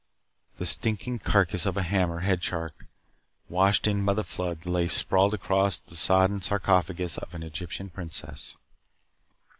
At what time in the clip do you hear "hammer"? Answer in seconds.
1.83-2.21